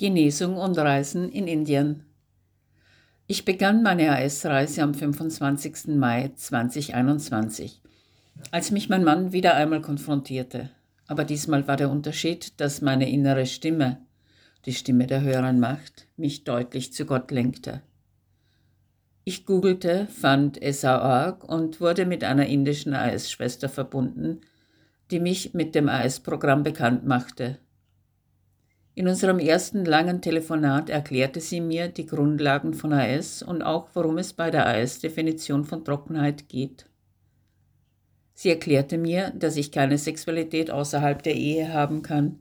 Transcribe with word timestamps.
Genesung 0.00 0.56
und 0.56 0.78
Reisen 0.78 1.30
in 1.30 1.46
Indien. 1.46 2.06
Ich 3.26 3.44
begann 3.44 3.82
meine 3.82 4.10
AS-Reise 4.10 4.82
am 4.82 4.94
25. 4.94 5.88
Mai 5.88 6.30
2021, 6.34 7.82
als 8.50 8.70
mich 8.70 8.88
mein 8.88 9.04
Mann 9.04 9.32
wieder 9.32 9.56
einmal 9.56 9.82
konfrontierte. 9.82 10.70
Aber 11.06 11.24
diesmal 11.24 11.68
war 11.68 11.76
der 11.76 11.90
Unterschied, 11.90 12.58
dass 12.62 12.80
meine 12.80 13.10
innere 13.10 13.44
Stimme, 13.44 13.98
die 14.64 14.72
Stimme 14.72 15.06
der 15.06 15.20
höheren 15.20 15.60
Macht, 15.60 16.06
mich 16.16 16.44
deutlich 16.44 16.94
zu 16.94 17.04
Gott 17.04 17.30
lenkte. 17.30 17.82
Ich 19.24 19.44
googelte, 19.44 20.06
fand 20.06 20.58
SA.org 20.64 21.44
und 21.44 21.78
wurde 21.82 22.06
mit 22.06 22.24
einer 22.24 22.46
indischen 22.46 22.94
AS-Schwester 22.94 23.68
verbunden, 23.68 24.40
die 25.10 25.20
mich 25.20 25.52
mit 25.52 25.74
dem 25.74 25.90
AS-Programm 25.90 26.62
bekannt 26.62 27.04
machte 27.04 27.58
in 28.94 29.06
unserem 29.06 29.38
ersten 29.38 29.84
langen 29.84 30.20
Telefonat 30.20 30.90
erklärte 30.90 31.40
sie 31.40 31.60
mir 31.60 31.88
die 31.88 32.06
Grundlagen 32.06 32.74
von 32.74 32.92
AS 32.92 33.42
und 33.42 33.62
auch, 33.62 33.88
worum 33.94 34.18
es 34.18 34.32
bei 34.32 34.50
der 34.50 34.66
AS-Definition 34.66 35.64
von 35.64 35.84
Trockenheit 35.84 36.48
geht. 36.48 36.86
Sie 38.34 38.48
erklärte 38.48 38.98
mir, 38.98 39.30
dass 39.30 39.56
ich 39.56 39.70
keine 39.70 39.96
Sexualität 39.98 40.70
außerhalb 40.70 41.22
der 41.22 41.34
Ehe 41.34 41.72
haben 41.72 42.02
kann, 42.02 42.38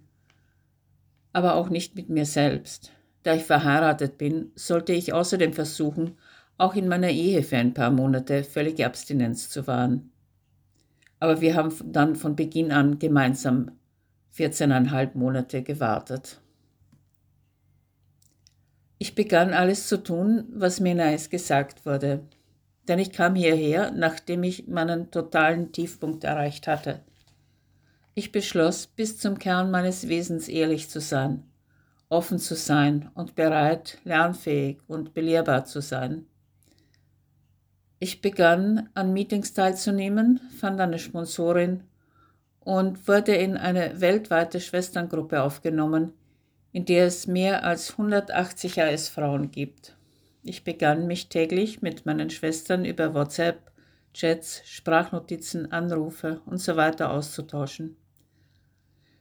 aber 1.33 1.55
auch 1.55 1.69
nicht 1.69 1.95
mit 1.95 2.09
mir 2.09 2.25
selbst. 2.25 2.93
Da 3.23 3.35
ich 3.35 3.43
verheiratet 3.43 4.17
bin, 4.17 4.51
sollte 4.55 4.93
ich 4.93 5.13
außerdem 5.13 5.53
versuchen, 5.53 6.17
auch 6.57 6.75
in 6.75 6.87
meiner 6.87 7.09
Ehe 7.09 7.43
für 7.43 7.57
ein 7.57 7.73
paar 7.73 7.91
Monate 7.91 8.43
völlige 8.43 8.85
Abstinenz 8.85 9.49
zu 9.49 9.67
wahren. 9.67 10.11
Aber 11.19 11.41
wir 11.41 11.55
haben 11.55 11.73
dann 11.85 12.15
von 12.15 12.35
Beginn 12.35 12.71
an 12.71 12.97
gemeinsam 12.97 13.78
14,5 14.35 15.17
Monate 15.17 15.63
gewartet. 15.63 16.39
Ich 18.97 19.15
begann 19.15 19.53
alles 19.53 19.87
zu 19.87 20.03
tun, 20.03 20.45
was 20.51 20.79
mir 20.79 20.93
nice 20.93 21.29
gesagt 21.29 21.85
wurde, 21.85 22.27
denn 22.87 22.99
ich 22.99 23.11
kam 23.11 23.35
hierher, 23.35 23.91
nachdem 23.91 24.43
ich 24.43 24.67
meinen 24.67 25.09
totalen 25.09 25.71
Tiefpunkt 25.71 26.23
erreicht 26.25 26.67
hatte. 26.67 27.01
Ich 28.13 28.33
beschloss, 28.33 28.87
bis 28.87 29.17
zum 29.17 29.39
Kern 29.39 29.71
meines 29.71 30.09
Wesens 30.09 30.49
ehrlich 30.49 30.89
zu 30.89 30.99
sein, 30.99 31.43
offen 32.09 32.39
zu 32.39 32.55
sein 32.55 33.09
und 33.13 33.35
bereit, 33.35 33.99
lernfähig 34.03 34.79
und 34.87 35.13
belehrbar 35.13 35.63
zu 35.63 35.81
sein. 35.81 36.25
Ich 37.99 38.21
begann, 38.21 38.89
an 38.93 39.13
Meetings 39.13 39.53
teilzunehmen, 39.53 40.41
fand 40.57 40.81
eine 40.81 40.99
Sponsorin 40.99 41.83
und 42.69 43.07
wurde 43.07 43.33
in 43.33 43.57
eine 43.57 43.99
weltweite 43.99 44.61
Schwesterngruppe 44.61 45.41
aufgenommen, 45.41 46.13
in 46.71 46.85
der 46.85 47.07
es 47.07 47.25
mehr 47.25 47.63
als 47.63 47.93
180 47.93 48.79
AS-Frauen 48.79 49.49
gibt. 49.49 49.97
Ich 50.43 50.63
begann 50.63 51.07
mich 51.07 51.29
täglich 51.29 51.81
mit 51.81 52.05
meinen 52.05 52.29
Schwestern 52.29 52.85
über 52.85 53.15
WhatsApp, 53.15 53.71
Chats, 54.13 54.61
Sprachnotizen, 54.65 55.71
Anrufe 55.71 56.41
und 56.45 56.59
so 56.59 56.73
auszutauschen. 56.73 57.95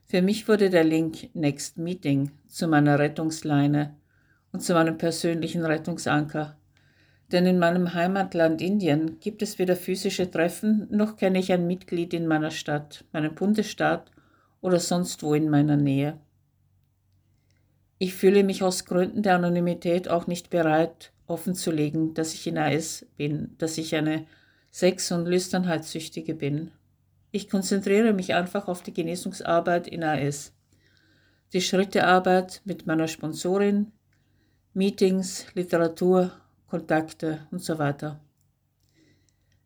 Für 0.04 0.20
mich 0.20 0.46
wurde 0.46 0.68
der 0.68 0.84
Link 0.84 1.34
Next 1.34 1.78
Meeting 1.78 2.32
zu 2.48 2.68
meiner 2.68 2.98
Rettungsleine 2.98 3.96
und 4.52 4.60
zu 4.60 4.74
meinem 4.74 4.98
persönlichen 4.98 5.64
Rettungsanker. 5.64 6.57
Denn 7.30 7.44
in 7.44 7.58
meinem 7.58 7.92
Heimatland 7.92 8.62
Indien 8.62 9.20
gibt 9.20 9.42
es 9.42 9.58
weder 9.58 9.76
physische 9.76 10.30
Treffen, 10.30 10.86
noch 10.90 11.16
kenne 11.16 11.38
ich 11.38 11.52
ein 11.52 11.66
Mitglied 11.66 12.14
in 12.14 12.26
meiner 12.26 12.50
Stadt, 12.50 13.04
meinem 13.12 13.34
Bundesstaat 13.34 14.10
oder 14.60 14.80
sonst 14.80 15.22
wo 15.22 15.34
in 15.34 15.50
meiner 15.50 15.76
Nähe. 15.76 16.18
Ich 17.98 18.14
fühle 18.14 18.44
mich 18.44 18.62
aus 18.62 18.84
Gründen 18.84 19.22
der 19.22 19.34
Anonymität 19.34 20.08
auch 20.08 20.26
nicht 20.26 20.50
bereit, 20.50 21.12
offenzulegen, 21.26 22.14
dass 22.14 22.32
ich 22.32 22.46
in 22.46 22.56
AS 22.56 23.04
bin, 23.16 23.54
dass 23.58 23.76
ich 23.76 23.94
eine 23.94 24.26
Sex- 24.70 25.12
und 25.12 25.26
Lüsternheitssüchtige 25.26 26.34
bin. 26.34 26.70
Ich 27.30 27.50
konzentriere 27.50 28.14
mich 28.14 28.34
einfach 28.34 28.68
auf 28.68 28.82
die 28.82 28.94
Genesungsarbeit 28.94 29.86
in 29.86 30.02
AS, 30.02 30.54
die 31.52 31.60
Schrittearbeit 31.60 32.62
mit 32.64 32.86
meiner 32.86 33.08
Sponsorin, 33.08 33.92
Meetings, 34.72 35.46
Literatur, 35.54 36.32
Kontakte 36.68 37.46
und 37.50 37.62
so 37.62 37.78
weiter. 37.78 38.20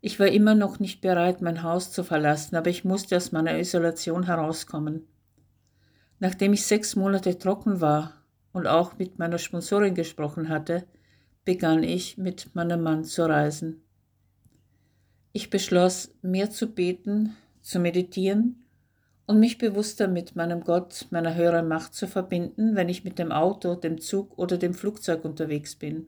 Ich 0.00 0.18
war 0.18 0.28
immer 0.28 0.54
noch 0.54 0.80
nicht 0.80 1.00
bereit, 1.00 1.42
mein 1.42 1.62
Haus 1.62 1.92
zu 1.92 2.02
verlassen, 2.04 2.56
aber 2.56 2.70
ich 2.70 2.84
musste 2.84 3.16
aus 3.16 3.30
meiner 3.32 3.58
Isolation 3.58 4.24
herauskommen. 4.24 5.06
Nachdem 6.18 6.52
ich 6.52 6.64
sechs 6.64 6.96
Monate 6.96 7.38
trocken 7.38 7.80
war 7.80 8.14
und 8.52 8.66
auch 8.66 8.98
mit 8.98 9.18
meiner 9.18 9.38
Sponsorin 9.38 9.94
gesprochen 9.94 10.48
hatte, 10.48 10.84
begann 11.44 11.82
ich 11.82 12.18
mit 12.18 12.54
meinem 12.54 12.82
Mann 12.82 13.04
zu 13.04 13.28
reisen. 13.28 13.82
Ich 15.32 15.50
beschloss, 15.50 16.14
mehr 16.22 16.50
zu 16.50 16.68
beten, 16.68 17.36
zu 17.60 17.78
meditieren 17.78 18.64
und 19.26 19.40
mich 19.40 19.58
bewusster 19.58 20.08
mit 20.08 20.36
meinem 20.36 20.62
Gott, 20.62 21.06
meiner 21.10 21.34
höheren 21.34 21.66
Macht 21.68 21.94
zu 21.94 22.06
verbinden, 22.06 22.76
wenn 22.76 22.88
ich 22.88 23.04
mit 23.04 23.18
dem 23.18 23.32
Auto, 23.32 23.74
dem 23.74 24.00
Zug 24.00 24.36
oder 24.38 24.58
dem 24.58 24.74
Flugzeug 24.74 25.24
unterwegs 25.24 25.76
bin. 25.76 26.06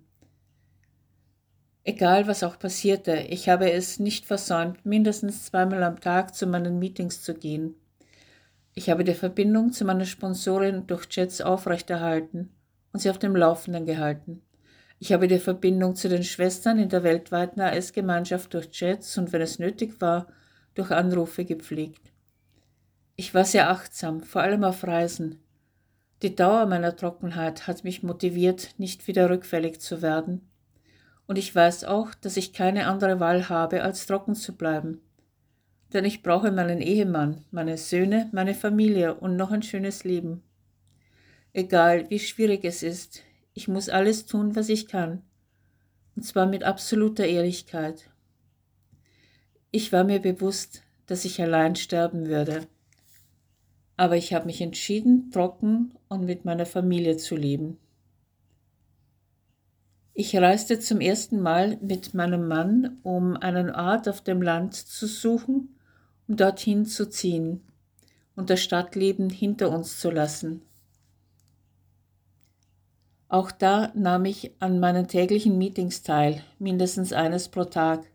Egal 1.84 2.26
was 2.26 2.42
auch 2.42 2.58
passierte, 2.58 3.16
ich 3.28 3.48
habe 3.48 3.70
es 3.70 3.98
nicht 3.98 4.26
versäumt, 4.26 4.84
mindestens 4.84 5.44
zweimal 5.44 5.82
am 5.82 6.00
Tag 6.00 6.34
zu 6.34 6.46
meinen 6.46 6.78
Meetings 6.78 7.22
zu 7.22 7.34
gehen 7.34 7.76
ich 8.74 8.90
habe 8.90 9.04
die 9.04 9.14
Verbindung 9.14 9.72
zu 9.72 9.84
meiner 9.84 10.04
Sponsorin 10.04 10.86
durch 10.88 11.08
Chats 11.08 11.40
aufrechterhalten 11.40 12.50
und 12.92 13.00
sie 13.00 13.10
auf 13.10 13.18
dem 13.18 13.36
Laufenden 13.36 13.86
gehalten. 13.86 14.42
Ich 14.98 15.12
habe 15.12 15.28
die 15.28 15.38
Verbindung 15.38 15.94
zu 15.94 16.08
den 16.08 16.24
Schwestern 16.24 16.78
in 16.78 16.88
der 16.88 17.04
weltweiten 17.04 17.60
AS-Gemeinschaft 17.60 18.52
durch 18.52 18.70
Chats 18.70 19.16
und 19.16 19.32
wenn 19.32 19.42
es 19.42 19.58
nötig 19.60 20.00
war, 20.00 20.26
durch 20.74 20.90
Anrufe 20.90 21.44
gepflegt. 21.44 22.10
Ich 23.14 23.32
war 23.32 23.44
sehr 23.44 23.70
achtsam, 23.70 24.20
vor 24.22 24.42
allem 24.42 24.64
auf 24.64 24.84
Reisen. 24.84 25.38
Die 26.22 26.34
Dauer 26.34 26.66
meiner 26.66 26.96
Trockenheit 26.96 27.68
hat 27.68 27.84
mich 27.84 28.02
motiviert, 28.02 28.74
nicht 28.78 29.06
wieder 29.06 29.30
rückfällig 29.30 29.80
zu 29.80 30.02
werden. 30.02 30.48
Und 31.26 31.38
ich 31.38 31.54
weiß 31.54 31.84
auch, 31.84 32.14
dass 32.14 32.36
ich 32.36 32.52
keine 32.52 32.86
andere 32.86 33.20
Wahl 33.20 33.48
habe, 33.48 33.82
als 33.82 34.06
trocken 34.06 34.34
zu 34.34 34.56
bleiben 34.56 35.00
denn 35.94 36.04
ich 36.04 36.22
brauche 36.22 36.50
meinen 36.50 36.80
Ehemann, 36.80 37.44
meine 37.52 37.78
Söhne, 37.78 38.28
meine 38.32 38.54
Familie 38.54 39.14
und 39.14 39.36
noch 39.36 39.52
ein 39.52 39.62
schönes 39.62 40.02
Leben. 40.02 40.42
Egal 41.52 42.10
wie 42.10 42.18
schwierig 42.18 42.64
es 42.64 42.82
ist, 42.82 43.22
ich 43.54 43.68
muss 43.68 43.88
alles 43.88 44.26
tun, 44.26 44.56
was 44.56 44.68
ich 44.68 44.88
kann, 44.88 45.22
und 46.16 46.22
zwar 46.22 46.46
mit 46.46 46.64
absoluter 46.64 47.24
Ehrlichkeit. 47.24 48.10
Ich 49.70 49.92
war 49.92 50.02
mir 50.02 50.18
bewusst, 50.18 50.82
dass 51.06 51.24
ich 51.24 51.40
allein 51.40 51.76
sterben 51.76 52.26
würde, 52.26 52.66
aber 53.96 54.16
ich 54.16 54.34
habe 54.34 54.46
mich 54.46 54.60
entschieden, 54.60 55.30
trocken 55.30 55.92
und 56.08 56.24
mit 56.24 56.44
meiner 56.44 56.66
Familie 56.66 57.18
zu 57.18 57.36
leben. 57.36 57.78
Ich 60.16 60.36
reiste 60.36 60.78
zum 60.78 61.00
ersten 61.00 61.40
Mal 61.40 61.76
mit 61.80 62.14
meinem 62.14 62.46
Mann, 62.46 62.98
um 63.02 63.36
einen 63.36 63.68
Ort 63.74 64.08
auf 64.08 64.20
dem 64.20 64.42
Land 64.42 64.74
zu 64.74 65.08
suchen, 65.08 65.76
um 66.28 66.36
dorthin 66.36 66.86
zu 66.86 67.10
ziehen 67.10 67.62
und 68.36 68.48
das 68.48 68.62
Stadtleben 68.62 69.28
hinter 69.28 69.70
uns 69.70 69.98
zu 69.98 70.10
lassen. 70.10 70.62
Auch 73.26 73.50
da 73.50 73.90
nahm 73.96 74.24
ich 74.26 74.52
an 74.60 74.78
meinen 74.78 75.08
täglichen 75.08 75.58
Meetings 75.58 76.04
teil, 76.04 76.44
mindestens 76.60 77.12
eines 77.12 77.48
pro 77.48 77.64
Tag. 77.64 78.06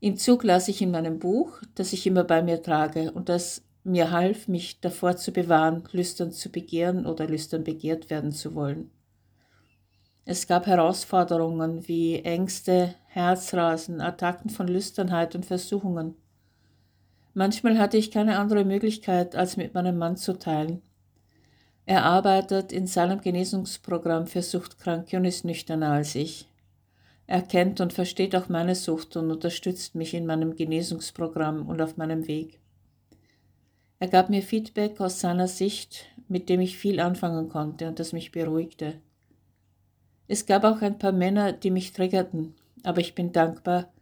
Im 0.00 0.16
Zug 0.16 0.44
las 0.44 0.68
ich 0.68 0.80
in 0.80 0.90
meinem 0.90 1.18
Buch, 1.18 1.60
das 1.74 1.92
ich 1.92 2.06
immer 2.06 2.24
bei 2.24 2.42
mir 2.42 2.62
trage 2.62 3.12
und 3.12 3.28
das 3.28 3.62
mir 3.84 4.12
half, 4.12 4.48
mich 4.48 4.80
davor 4.80 5.18
zu 5.18 5.30
bewahren, 5.30 5.84
lüstern 5.92 6.32
zu 6.32 6.50
begehren 6.50 7.04
oder 7.04 7.26
lüstern 7.26 7.64
begehrt 7.64 8.08
werden 8.08 8.32
zu 8.32 8.54
wollen. 8.54 8.90
Es 10.24 10.46
gab 10.46 10.66
Herausforderungen 10.66 11.88
wie 11.88 12.20
Ängste, 12.20 12.94
Herzrasen, 13.06 14.00
Attacken 14.00 14.50
von 14.50 14.68
Lüsternheit 14.68 15.34
und 15.34 15.44
Versuchungen. 15.44 16.14
Manchmal 17.34 17.78
hatte 17.78 17.96
ich 17.96 18.12
keine 18.12 18.38
andere 18.38 18.64
Möglichkeit, 18.64 19.34
als 19.34 19.56
mit 19.56 19.74
meinem 19.74 19.98
Mann 19.98 20.16
zu 20.16 20.38
teilen. 20.38 20.80
Er 21.86 22.04
arbeitet 22.04 22.72
in 22.72 22.86
seinem 22.86 23.20
Genesungsprogramm 23.20 24.28
für 24.28 24.42
Suchtkranke 24.42 25.16
und 25.16 25.24
ist 25.24 25.44
nüchterner 25.44 25.90
als 25.90 26.14
ich. 26.14 26.46
Er 27.26 27.42
kennt 27.42 27.80
und 27.80 27.92
versteht 27.92 28.36
auch 28.36 28.48
meine 28.48 28.76
Sucht 28.76 29.16
und 29.16 29.30
unterstützt 29.30 29.96
mich 29.96 30.14
in 30.14 30.26
meinem 30.26 30.54
Genesungsprogramm 30.54 31.68
und 31.68 31.80
auf 31.80 31.96
meinem 31.96 32.28
Weg. 32.28 32.60
Er 33.98 34.08
gab 34.08 34.30
mir 34.30 34.42
Feedback 34.42 35.00
aus 35.00 35.20
seiner 35.20 35.48
Sicht, 35.48 36.06
mit 36.28 36.48
dem 36.48 36.60
ich 36.60 36.78
viel 36.78 37.00
anfangen 37.00 37.48
konnte 37.48 37.88
und 37.88 37.98
das 37.98 38.12
mich 38.12 38.30
beruhigte. 38.30 39.00
Es 40.28 40.46
gab 40.46 40.64
auch 40.64 40.82
ein 40.82 40.98
paar 40.98 41.12
Männer, 41.12 41.52
die 41.52 41.70
mich 41.70 41.92
triggerten, 41.92 42.54
aber 42.82 43.00
ich 43.00 43.14
bin 43.14 43.32
dankbar, 43.32 43.92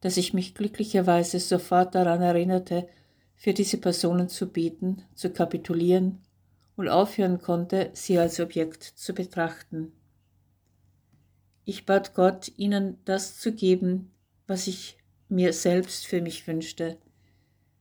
dass 0.00 0.16
ich 0.16 0.34
mich 0.34 0.54
glücklicherweise 0.54 1.40
sofort 1.40 1.94
daran 1.94 2.22
erinnerte, 2.22 2.88
für 3.36 3.54
diese 3.54 3.78
Personen 3.78 4.28
zu 4.28 4.50
beten, 4.50 5.02
zu 5.14 5.30
kapitulieren 5.30 6.18
und 6.76 6.88
aufhören 6.88 7.40
konnte, 7.40 7.90
sie 7.94 8.18
als 8.18 8.40
Objekt 8.40 8.82
zu 8.82 9.14
betrachten. 9.14 9.92
Ich 11.64 11.86
bat 11.86 12.14
Gott, 12.14 12.52
ihnen 12.56 12.98
das 13.04 13.38
zu 13.38 13.52
geben, 13.52 14.10
was 14.46 14.66
ich 14.66 14.98
mir 15.28 15.52
selbst 15.52 16.06
für 16.06 16.20
mich 16.20 16.46
wünschte. 16.46 16.98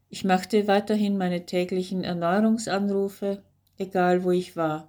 Ich 0.09 0.23
machte 0.23 0.67
weiterhin 0.67 1.17
meine 1.17 1.45
täglichen 1.45 2.03
Erneuerungsanrufe, 2.03 3.43
egal 3.77 4.23
wo 4.23 4.31
ich 4.31 4.55
war, 4.55 4.88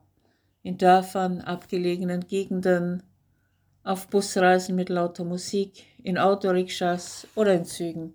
in 0.62 0.78
Dörfern, 0.78 1.40
abgelegenen 1.40 2.26
Gegenden, 2.26 3.02
auf 3.82 4.08
Busreisen 4.08 4.76
mit 4.76 4.88
lauter 4.88 5.24
Musik, 5.24 5.84
in 6.02 6.18
Autorikschas 6.18 7.26
oder 7.34 7.54
in 7.54 7.64
Zügen. 7.64 8.14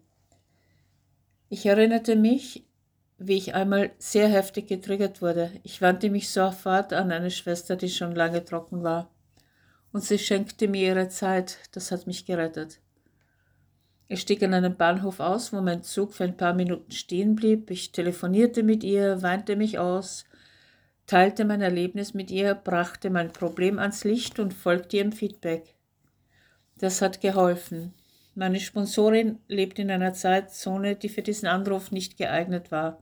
Ich 1.50 1.66
erinnerte 1.66 2.16
mich, 2.16 2.66
wie 3.18 3.38
ich 3.38 3.56
einmal 3.56 3.92
sehr 3.98 4.28
heftig 4.28 4.68
getriggert 4.68 5.22
wurde. 5.22 5.52
Ich 5.64 5.82
wandte 5.82 6.10
mich 6.10 6.30
sofort 6.30 6.94
an 6.94 7.12
eine 7.12 7.32
Schwester, 7.32 7.76
die 7.76 7.90
schon 7.90 8.14
lange 8.14 8.44
trocken 8.44 8.84
war. 8.84 9.10
Und 9.92 10.04
sie 10.04 10.20
schenkte 10.20 10.68
mir 10.68 10.90
ihre 10.90 11.10
Zeit, 11.10 11.58
das 11.72 11.92
hat 11.92 12.08
mich 12.08 12.26
gerettet. 12.26 12.80
Ich 14.08 14.22
stieg 14.22 14.44
an 14.44 14.54
einem 14.54 14.76
Bahnhof 14.76 15.20
aus, 15.20 15.52
wo 15.52 15.62
mein 15.62 15.82
Zug 15.82 16.14
für 16.14 16.26
ein 16.26 16.38
paar 16.38 16.54
Minuten 16.54 16.92
stehen 16.92 17.36
blieb. 17.36 17.72
Ich 17.72 17.92
telefonierte 17.92 18.62
mit 18.62 18.84
ihr, 18.84 19.22
weinte 19.22 19.56
mich 19.56 19.80
aus, 19.80 20.26
teilte 21.08 21.46
mein 21.46 21.62
Erlebnis 21.62 22.14
mit 22.14 22.32
ihr, 22.32 22.56
brachte 22.56 23.10
mein 23.10 23.32
Problem 23.32 23.80
ans 23.80 24.04
Licht 24.04 24.40
und 24.40 24.54
folgte 24.54 24.98
ihrem 24.98 25.12
Feedback. 25.12 25.76
Das 26.78 27.02
hat 27.02 27.22
geholfen. 27.22 27.94
Meine 28.34 28.60
Sponsorin 28.60 29.40
lebt 29.48 29.80
in 29.80 29.90
einer 29.90 30.14
Zeitzone, 30.14 30.96
die 30.96 31.10
für 31.10 31.22
diesen 31.22 31.48
Anruf 31.48 31.92
nicht 31.92 32.18
geeignet 32.18 32.72
war, 32.72 33.02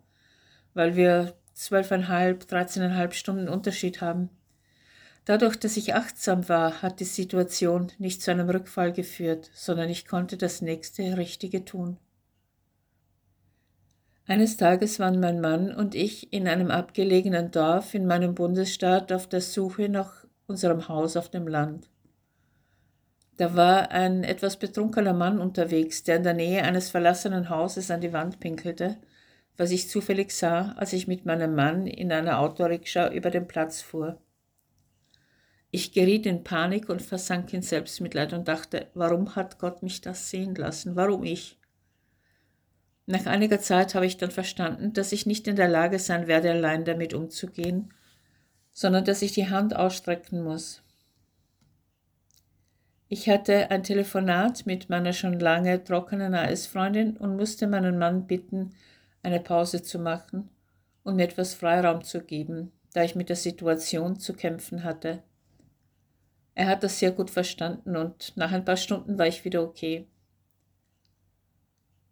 weil 0.73 0.95
wir 0.95 1.33
zwölfeinhalb, 1.53 2.47
dreizehneinhalb 2.47 3.13
Stunden 3.13 3.47
Unterschied 3.47 4.01
haben. 4.01 4.29
Dadurch, 5.25 5.56
dass 5.56 5.77
ich 5.77 5.95
achtsam 5.95 6.49
war, 6.49 6.81
hat 6.81 6.99
die 6.99 7.06
Situation 7.06 7.91
nicht 7.97 8.21
zu 8.21 8.31
einem 8.31 8.49
Rückfall 8.49 8.91
geführt, 8.91 9.49
sondern 9.53 9.89
ich 9.89 10.06
konnte 10.06 10.38
das 10.38 10.61
nächste 10.61 11.17
Richtige 11.17 11.63
tun. 11.63 11.97
Eines 14.25 14.55
Tages 14.55 14.99
waren 14.99 15.19
mein 15.19 15.41
Mann 15.41 15.75
und 15.75 15.95
ich 15.95 16.31
in 16.31 16.47
einem 16.47 16.71
abgelegenen 16.71 17.51
Dorf 17.51 17.93
in 17.93 18.05
meinem 18.05 18.35
Bundesstaat 18.35 19.11
auf 19.11 19.27
der 19.27 19.41
Suche 19.41 19.89
nach 19.89 20.25
unserem 20.47 20.87
Haus 20.87 21.17
auf 21.17 21.29
dem 21.29 21.45
Land. 21.45 21.89
Da 23.35 23.55
war 23.55 23.91
ein 23.91 24.23
etwas 24.23 24.57
betrunkener 24.57 25.13
Mann 25.13 25.39
unterwegs, 25.39 26.03
der 26.03 26.17
in 26.17 26.23
der 26.23 26.35
Nähe 26.35 26.63
eines 26.63 26.89
verlassenen 26.89 27.49
Hauses 27.49 27.91
an 27.91 27.99
die 27.99 28.13
Wand 28.13 28.39
pinkelte, 28.39 28.97
was 29.57 29.71
ich 29.71 29.89
zufällig 29.89 30.31
sah, 30.31 30.71
als 30.77 30.93
ich 30.93 31.07
mit 31.07 31.25
meinem 31.25 31.53
Mann 31.53 31.85
in 31.85 32.11
einer 32.11 32.39
Autorikscha 32.39 33.11
über 33.11 33.29
den 33.29 33.47
Platz 33.47 33.81
fuhr. 33.81 34.21
Ich 35.69 35.91
geriet 35.91 36.25
in 36.25 36.43
Panik 36.43 36.87
und 36.87 37.01
versank 37.01 37.51
in 37.51 37.61
Selbstmitleid 37.61 38.31
und 38.31 38.47
dachte, 38.47 38.87
warum 38.93 39.35
hat 39.35 39.59
Gott 39.59 39.83
mich 39.83 39.99
das 39.99 40.29
sehen 40.29 40.55
lassen? 40.55 40.95
Warum 40.95 41.23
ich? 41.23 41.59
Nach 43.05 43.25
einiger 43.25 43.59
Zeit 43.59 43.95
habe 43.95 44.05
ich 44.05 44.17
dann 44.17 44.31
verstanden, 44.31 44.94
dass 44.94 45.11
ich 45.11 45.25
nicht 45.25 45.47
in 45.47 45.55
der 45.55 45.67
Lage 45.67 46.00
sein 46.00 46.27
werde, 46.27 46.51
allein 46.51 46.85
damit 46.85 47.13
umzugehen, 47.13 47.94
sondern 48.71 49.03
dass 49.03 49.21
ich 49.21 49.33
die 49.33 49.50
Hand 49.50 49.75
ausstrecken 49.75 50.44
muss. 50.44 50.81
Ich 53.09 53.29
hatte 53.29 53.69
ein 53.69 53.83
Telefonat 53.83 54.65
mit 54.65 54.89
meiner 54.89 55.13
schon 55.13 55.39
lange 55.39 55.83
trockenen 55.83 56.33
AS-Freundin 56.33 57.17
und 57.17 57.35
musste 57.35 57.67
meinen 57.67 58.00
Mann 58.00 58.25
bitten, 58.25 58.73
eine 59.21 59.39
Pause 59.39 59.83
zu 59.83 59.99
machen 59.99 60.49
und 61.03 61.17
mir 61.17 61.25
etwas 61.25 61.53
Freiraum 61.53 62.03
zu 62.03 62.21
geben, 62.21 62.71
da 62.94 63.03
ich 63.03 63.15
mit 63.15 63.29
der 63.29 63.35
Situation 63.35 64.17
zu 64.19 64.33
kämpfen 64.33 64.83
hatte. 64.83 65.21
Er 66.56 66.67
hat 66.67 66.83
das 66.83 66.99
sehr 66.99 67.11
gut 67.11 67.29
verstanden 67.29 67.95
und 67.97 68.35
nach 68.35 68.51
ein 68.51 68.65
paar 68.65 68.77
Stunden 68.77 69.17
war 69.19 69.27
ich 69.27 69.44
wieder 69.45 69.61
okay. 69.61 70.07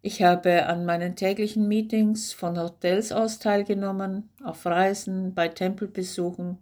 Ich 0.04 0.20
habe 0.20 0.66
an 0.66 0.84
meinen 0.84 1.14
täglichen 1.14 1.68
Meetings 1.68 2.32
von 2.32 2.58
Hotels 2.58 3.12
aus 3.12 3.38
teilgenommen, 3.38 4.30
auf 4.42 4.66
Reisen, 4.66 5.32
bei 5.32 5.46
Tempelbesuchen, 5.46 6.58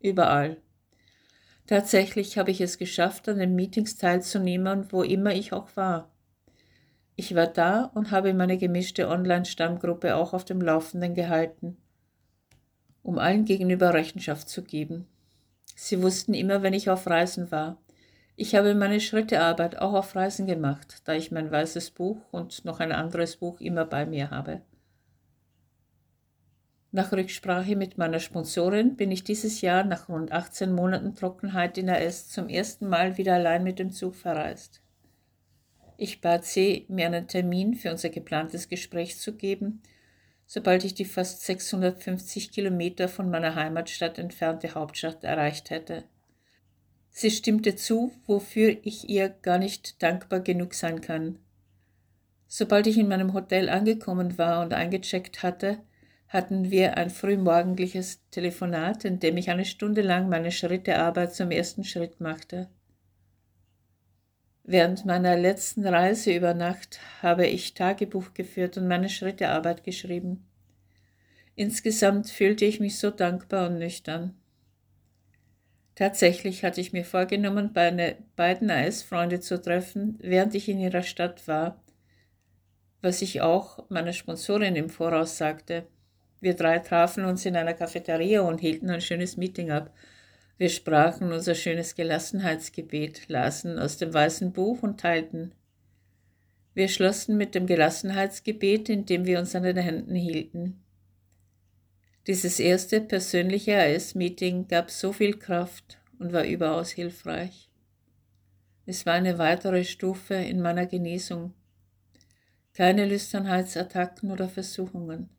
überall. 0.00 0.56
Tatsächlich 1.66 2.38
habe 2.38 2.50
ich 2.50 2.62
es 2.62 2.78
geschafft, 2.78 3.28
an 3.28 3.40
den 3.40 3.54
Meetings 3.54 3.98
teilzunehmen, 3.98 4.90
wo 4.90 5.02
immer 5.02 5.34
ich 5.34 5.52
auch 5.52 5.68
war. 5.76 6.08
Ich 7.14 7.34
war 7.34 7.46
da 7.46 7.90
und 7.94 8.10
habe 8.10 8.32
meine 8.32 8.56
gemischte 8.56 9.06
Online-Stammgruppe 9.06 10.16
auch 10.16 10.32
auf 10.32 10.46
dem 10.46 10.62
Laufenden 10.62 11.14
gehalten, 11.14 11.76
um 13.02 13.18
allen 13.18 13.44
gegenüber 13.44 13.92
Rechenschaft 13.92 14.48
zu 14.48 14.62
geben. 14.62 15.06
Sie 15.76 16.00
wussten 16.00 16.32
immer, 16.32 16.62
wenn 16.62 16.72
ich 16.72 16.88
auf 16.88 17.06
Reisen 17.06 17.50
war. 17.50 17.81
Ich 18.34 18.54
habe 18.54 18.74
meine 18.74 19.00
Schrittearbeit 19.00 19.78
auch 19.78 19.92
auf 19.92 20.16
Reisen 20.16 20.46
gemacht, 20.46 21.02
da 21.04 21.14
ich 21.14 21.30
mein 21.30 21.50
weißes 21.50 21.90
Buch 21.90 22.18
und 22.30 22.64
noch 22.64 22.80
ein 22.80 22.92
anderes 22.92 23.36
Buch 23.36 23.60
immer 23.60 23.84
bei 23.84 24.06
mir 24.06 24.30
habe. 24.30 24.62
Nach 26.94 27.12
Rücksprache 27.12 27.76
mit 27.76 27.96
meiner 27.96 28.20
Sponsorin 28.20 28.96
bin 28.96 29.10
ich 29.10 29.24
dieses 29.24 29.60
Jahr 29.62 29.84
nach 29.84 30.08
rund 30.08 30.32
18 30.32 30.72
Monaten 30.72 31.14
Trockenheit 31.14 31.78
in 31.78 31.86
der 31.86 32.04
S 32.04 32.28
zum 32.28 32.48
ersten 32.48 32.86
Mal 32.86 33.16
wieder 33.16 33.34
allein 33.34 33.64
mit 33.64 33.78
dem 33.78 33.90
Zug 33.90 34.14
verreist. 34.14 34.82
Ich 35.96 36.20
bat 36.20 36.44
sie, 36.44 36.84
mir 36.88 37.06
einen 37.06 37.28
Termin 37.28 37.74
für 37.74 37.90
unser 37.90 38.08
geplantes 38.08 38.68
Gespräch 38.68 39.18
zu 39.18 39.36
geben, 39.36 39.82
sobald 40.46 40.84
ich 40.84 40.94
die 40.94 41.04
fast 41.04 41.42
650 41.42 42.50
Kilometer 42.50 43.08
von 43.08 43.30
meiner 43.30 43.54
Heimatstadt 43.54 44.18
entfernte 44.18 44.74
Hauptstadt 44.74 45.22
erreicht 45.24 45.70
hätte. 45.70 46.04
Sie 47.14 47.30
stimmte 47.30 47.76
zu, 47.76 48.10
wofür 48.26 48.76
ich 48.82 49.08
ihr 49.08 49.28
gar 49.28 49.58
nicht 49.58 50.02
dankbar 50.02 50.40
genug 50.40 50.72
sein 50.74 51.02
kann. 51.02 51.38
Sobald 52.48 52.86
ich 52.86 52.98
in 52.98 53.08
meinem 53.08 53.34
Hotel 53.34 53.68
angekommen 53.68 54.38
war 54.38 54.62
und 54.62 54.72
eingecheckt 54.72 55.42
hatte, 55.42 55.78
hatten 56.28 56.70
wir 56.70 56.96
ein 56.96 57.10
frühmorgendliches 57.10 58.20
Telefonat, 58.30 59.04
in 59.04 59.20
dem 59.20 59.36
ich 59.36 59.50
eine 59.50 59.66
Stunde 59.66 60.00
lang 60.00 60.30
meine 60.30 60.50
Schrittearbeit 60.50 61.34
zum 61.34 61.50
ersten 61.50 61.84
Schritt 61.84 62.20
machte. 62.20 62.68
Während 64.64 65.04
meiner 65.04 65.36
letzten 65.36 65.86
Reise 65.86 66.34
über 66.34 66.54
Nacht 66.54 67.00
habe 67.20 67.46
ich 67.46 67.74
Tagebuch 67.74 68.32
geführt 68.32 68.78
und 68.78 68.88
meine 68.88 69.10
Schrittearbeit 69.10 69.84
geschrieben. 69.84 70.46
Insgesamt 71.56 72.30
fühlte 72.30 72.64
ich 72.64 72.80
mich 72.80 72.98
so 72.98 73.10
dankbar 73.10 73.68
und 73.68 73.78
nüchtern. 73.78 74.34
Tatsächlich 75.94 76.64
hatte 76.64 76.80
ich 76.80 76.92
mir 76.92 77.04
vorgenommen, 77.04 77.70
meine 77.74 78.16
beiden 78.34 78.70
AS-Freunde 78.70 79.40
zu 79.40 79.60
treffen, 79.60 80.18
während 80.22 80.54
ich 80.54 80.68
in 80.68 80.78
ihrer 80.78 81.02
Stadt 81.02 81.46
war, 81.46 81.82
was 83.02 83.20
ich 83.20 83.42
auch 83.42 83.90
meiner 83.90 84.12
Sponsorin 84.12 84.76
im 84.76 84.88
Voraus 84.88 85.36
sagte. 85.36 85.86
Wir 86.40 86.54
drei 86.54 86.78
trafen 86.78 87.24
uns 87.24 87.44
in 87.44 87.56
einer 87.56 87.74
Cafeteria 87.74 88.40
und 88.40 88.60
hielten 88.60 88.90
ein 88.90 89.00
schönes 89.00 89.36
Meeting 89.36 89.70
ab. 89.70 89.92
Wir 90.56 90.70
sprachen 90.70 91.32
unser 91.32 91.54
schönes 91.54 91.94
Gelassenheitsgebet, 91.94 93.28
lasen 93.28 93.78
aus 93.78 93.98
dem 93.98 94.14
weißen 94.14 94.52
Buch 94.52 94.82
und 94.82 95.00
teilten. 95.00 95.54
Wir 96.74 96.88
schlossen 96.88 97.36
mit 97.36 97.54
dem 97.54 97.66
Gelassenheitsgebet, 97.66 98.88
indem 98.88 99.26
wir 99.26 99.38
uns 99.38 99.54
an 99.54 99.64
den 99.64 99.76
Händen 99.76 100.14
hielten. 100.14 100.82
Dieses 102.28 102.60
erste 102.60 103.00
persönliche 103.00 103.76
AS-Meeting 103.76 104.68
gab 104.68 104.92
so 104.92 105.12
viel 105.12 105.38
Kraft 105.38 105.98
und 106.20 106.32
war 106.32 106.44
überaus 106.44 106.90
hilfreich. 106.90 107.68
Es 108.86 109.06
war 109.06 109.14
eine 109.14 109.38
weitere 109.38 109.82
Stufe 109.84 110.34
in 110.34 110.62
meiner 110.62 110.86
Genesung. 110.86 111.52
Keine 112.74 113.06
Lüsternheitsattacken 113.06 114.30
oder 114.30 114.48
Versuchungen. 114.48 115.30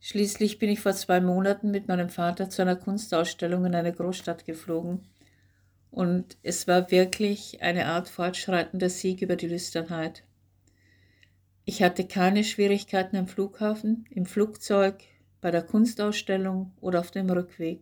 Schließlich 0.00 0.58
bin 0.58 0.70
ich 0.70 0.80
vor 0.80 0.92
zwei 0.92 1.20
Monaten 1.20 1.70
mit 1.70 1.88
meinem 1.88 2.08
Vater 2.08 2.48
zu 2.48 2.62
einer 2.62 2.76
Kunstausstellung 2.76 3.66
in 3.66 3.74
eine 3.74 3.92
Großstadt 3.92 4.46
geflogen. 4.46 5.00
Und 5.90 6.38
es 6.42 6.66
war 6.66 6.90
wirklich 6.90 7.60
eine 7.60 7.86
Art 7.86 8.08
fortschreitender 8.08 8.88
Sieg 8.88 9.20
über 9.20 9.36
die 9.36 9.48
Lüsternheit. 9.48 10.22
Ich 11.68 11.82
hatte 11.82 12.06
keine 12.06 12.44
Schwierigkeiten 12.44 13.16
am 13.16 13.26
Flughafen, 13.26 14.04
im 14.10 14.24
Flugzeug, 14.24 15.02
bei 15.40 15.50
der 15.50 15.62
Kunstausstellung 15.62 16.72
oder 16.80 17.00
auf 17.00 17.10
dem 17.10 17.28
Rückweg. 17.28 17.80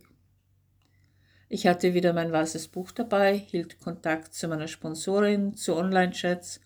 Ich 1.50 1.66
hatte 1.66 1.92
wieder 1.92 2.14
mein 2.14 2.32
weißes 2.32 2.68
Buch 2.68 2.92
dabei, 2.92 3.36
hielt 3.36 3.80
Kontakt 3.80 4.32
zu 4.32 4.48
meiner 4.48 4.68
Sponsorin, 4.68 5.54
zu 5.54 5.76
Online-Chats 5.76 6.62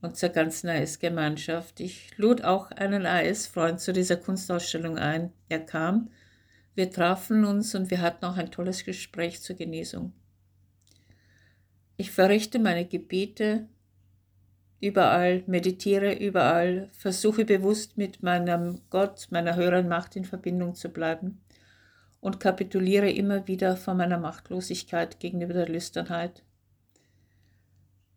und 0.00 0.16
zur 0.16 0.28
ganzen 0.28 0.68
AS-Gemeinschaft. 0.68 1.80
Ich 1.80 2.16
lud 2.16 2.44
auch 2.44 2.70
einen 2.70 3.06
AS-Freund 3.06 3.80
zu 3.80 3.92
dieser 3.92 4.16
Kunstausstellung 4.16 4.98
ein. 4.98 5.32
Er 5.48 5.66
kam, 5.66 6.12
wir 6.76 6.92
trafen 6.92 7.44
uns 7.44 7.74
und 7.74 7.90
wir 7.90 8.00
hatten 8.00 8.24
auch 8.24 8.36
ein 8.36 8.52
tolles 8.52 8.84
Gespräch 8.84 9.42
zur 9.42 9.56
Genesung. 9.56 10.12
Ich 11.96 12.12
verrichte 12.12 12.60
meine 12.60 12.86
Gebete 12.86 13.66
überall, 14.80 15.42
meditiere 15.46 16.14
überall, 16.14 16.88
versuche 16.92 17.44
bewusst 17.44 17.96
mit 17.96 18.22
meinem 18.22 18.80
Gott, 18.90 19.28
meiner 19.30 19.56
höheren 19.56 19.88
Macht 19.88 20.16
in 20.16 20.24
Verbindung 20.24 20.74
zu 20.74 20.90
bleiben 20.90 21.40
und 22.20 22.40
kapituliere 22.40 23.10
immer 23.10 23.46
wieder 23.46 23.76
vor 23.76 23.94
meiner 23.94 24.18
Machtlosigkeit 24.18 25.20
gegenüber 25.20 25.54
der 25.54 25.68
Lüsternheit. 25.68 26.42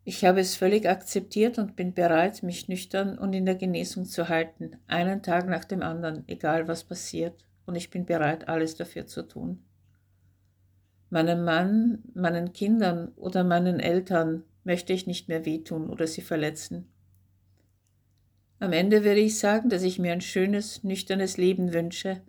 Ich 0.04 0.24
habe 0.24 0.40
es 0.40 0.56
völlig 0.56 0.88
akzeptiert 0.88 1.58
und 1.58 1.76
bin 1.76 1.94
bereit, 1.94 2.42
mich 2.42 2.68
nüchtern 2.68 3.18
und 3.18 3.32
in 3.32 3.46
der 3.46 3.54
Genesung 3.54 4.06
zu 4.06 4.28
halten, 4.28 4.76
einen 4.86 5.22
Tag 5.22 5.46
nach 5.46 5.64
dem 5.64 5.82
anderen, 5.82 6.24
egal 6.26 6.68
was 6.68 6.84
passiert, 6.84 7.44
und 7.66 7.76
ich 7.76 7.90
bin 7.90 8.06
bereit, 8.06 8.48
alles 8.48 8.74
dafür 8.74 9.06
zu 9.06 9.22
tun. 9.22 9.62
Meinem 11.10 11.44
Mann, 11.44 12.02
meinen 12.14 12.52
Kindern 12.52 13.12
oder 13.16 13.44
meinen 13.44 13.78
Eltern 13.78 14.44
möchte 14.64 14.92
ich 14.92 15.06
nicht 15.06 15.28
mehr 15.28 15.44
wehtun 15.44 15.88
oder 15.90 16.06
sie 16.06 16.22
verletzen. 16.22 16.88
Am 18.58 18.72
Ende 18.72 19.04
werde 19.04 19.20
ich 19.20 19.38
sagen, 19.38 19.70
dass 19.70 19.82
ich 19.82 19.98
mir 19.98 20.12
ein 20.12 20.20
schönes, 20.20 20.84
nüchternes 20.84 21.38
Leben 21.38 21.72
wünsche, 21.72 22.20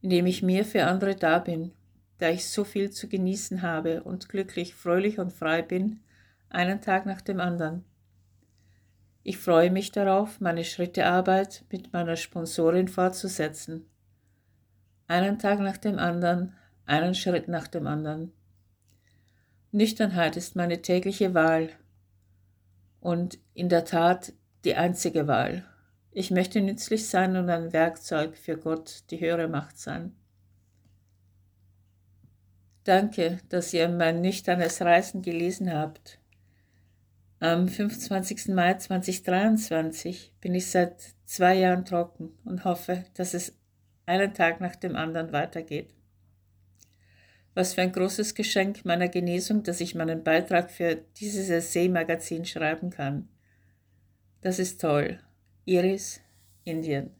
in 0.00 0.10
dem 0.10 0.26
ich 0.26 0.42
mir 0.42 0.64
für 0.64 0.84
andere 0.84 1.14
da 1.14 1.38
bin, 1.38 1.72
da 2.18 2.30
ich 2.30 2.48
so 2.48 2.64
viel 2.64 2.90
zu 2.90 3.08
genießen 3.08 3.62
habe 3.62 4.02
und 4.02 4.28
glücklich, 4.28 4.74
fröhlich 4.74 5.20
und 5.20 5.32
frei 5.32 5.62
bin, 5.62 6.00
einen 6.48 6.80
Tag 6.80 7.06
nach 7.06 7.20
dem 7.20 7.40
anderen. 7.40 7.84
Ich 9.22 9.38
freue 9.38 9.70
mich 9.70 9.92
darauf, 9.92 10.40
meine 10.40 10.64
Schrittearbeit 10.64 11.64
mit 11.70 11.92
meiner 11.92 12.16
Sponsorin 12.16 12.88
fortzusetzen. 12.88 13.86
Einen 15.06 15.38
Tag 15.38 15.60
nach 15.60 15.76
dem 15.76 15.98
anderen, 15.98 16.54
einen 16.86 17.14
Schritt 17.14 17.46
nach 17.46 17.68
dem 17.68 17.86
anderen. 17.86 18.32
Nüchternheit 19.74 20.36
ist 20.36 20.54
meine 20.54 20.82
tägliche 20.82 21.32
Wahl 21.32 21.70
und 23.00 23.38
in 23.54 23.70
der 23.70 23.86
Tat 23.86 24.34
die 24.64 24.74
einzige 24.74 25.26
Wahl. 25.26 25.64
Ich 26.10 26.30
möchte 26.30 26.60
nützlich 26.60 27.08
sein 27.08 27.36
und 27.36 27.48
ein 27.48 27.72
Werkzeug 27.72 28.36
für 28.36 28.58
Gott, 28.58 29.04
die 29.10 29.18
höhere 29.18 29.48
Macht 29.48 29.78
sein. 29.78 30.14
Danke, 32.84 33.38
dass 33.48 33.72
ihr 33.72 33.88
mein 33.88 34.20
nüchternes 34.20 34.82
Reisen 34.82 35.22
gelesen 35.22 35.72
habt. 35.72 36.18
Am 37.40 37.66
25. 37.66 38.48
Mai 38.48 38.74
2023 38.74 40.34
bin 40.38 40.54
ich 40.54 40.70
seit 40.70 41.14
zwei 41.24 41.54
Jahren 41.54 41.86
trocken 41.86 42.38
und 42.44 42.64
hoffe, 42.64 43.06
dass 43.14 43.32
es 43.32 43.56
einen 44.04 44.34
Tag 44.34 44.60
nach 44.60 44.76
dem 44.76 44.96
anderen 44.96 45.32
weitergeht. 45.32 45.94
Was 47.54 47.74
für 47.74 47.82
ein 47.82 47.92
großes 47.92 48.34
Geschenk 48.34 48.84
meiner 48.84 49.08
Genesung, 49.08 49.62
dass 49.62 49.80
ich 49.80 49.94
meinen 49.94 50.24
Beitrag 50.24 50.70
für 50.70 50.96
dieses 51.16 51.50
Essay-Magazin 51.50 52.44
schreiben 52.44 52.90
kann. 52.90 53.28
Das 54.40 54.58
ist 54.58 54.80
toll. 54.80 55.20
Iris, 55.64 56.20
Indien. 56.64 57.10